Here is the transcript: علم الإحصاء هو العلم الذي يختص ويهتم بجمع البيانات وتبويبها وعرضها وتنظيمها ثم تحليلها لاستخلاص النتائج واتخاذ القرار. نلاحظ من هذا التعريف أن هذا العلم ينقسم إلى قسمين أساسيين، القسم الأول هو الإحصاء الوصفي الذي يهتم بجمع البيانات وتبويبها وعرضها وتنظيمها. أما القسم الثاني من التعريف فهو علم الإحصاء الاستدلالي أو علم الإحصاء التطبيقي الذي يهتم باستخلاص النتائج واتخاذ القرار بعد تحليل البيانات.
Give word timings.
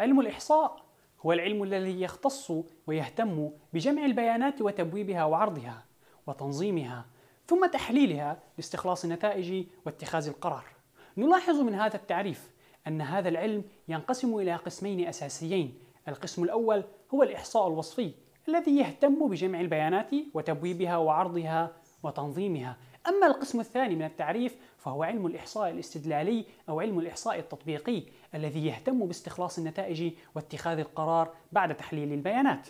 علم 0.00 0.20
الإحصاء 0.20 0.84
هو 1.26 1.32
العلم 1.32 1.62
الذي 1.62 2.00
يختص 2.00 2.52
ويهتم 2.86 3.50
بجمع 3.72 4.04
البيانات 4.04 4.62
وتبويبها 4.62 5.24
وعرضها 5.24 5.84
وتنظيمها 6.26 7.06
ثم 7.46 7.66
تحليلها 7.66 8.38
لاستخلاص 8.58 9.04
النتائج 9.04 9.66
واتخاذ 9.86 10.28
القرار. 10.28 10.64
نلاحظ 11.16 11.60
من 11.60 11.74
هذا 11.74 11.96
التعريف 11.96 12.50
أن 12.86 13.00
هذا 13.00 13.28
العلم 13.28 13.64
ينقسم 13.88 14.38
إلى 14.38 14.56
قسمين 14.56 15.08
أساسيين، 15.08 15.78
القسم 16.08 16.44
الأول 16.44 16.84
هو 17.14 17.22
الإحصاء 17.22 17.68
الوصفي 17.68 18.12
الذي 18.48 18.78
يهتم 18.78 19.28
بجمع 19.28 19.60
البيانات 19.60 20.10
وتبويبها 20.34 20.96
وعرضها 20.96 21.72
وتنظيمها. 22.02 22.76
أما 23.08 23.26
القسم 23.26 23.60
الثاني 23.60 23.94
من 23.94 24.04
التعريف 24.04 24.56
فهو 24.78 25.02
علم 25.02 25.26
الإحصاء 25.26 25.70
الاستدلالي 25.70 26.44
أو 26.68 26.80
علم 26.80 26.98
الإحصاء 26.98 27.38
التطبيقي 27.38 28.02
الذي 28.34 28.66
يهتم 28.66 29.06
باستخلاص 29.06 29.58
النتائج 29.58 30.12
واتخاذ 30.34 30.78
القرار 30.78 31.34
بعد 31.52 31.76
تحليل 31.76 32.12
البيانات. 32.12 32.68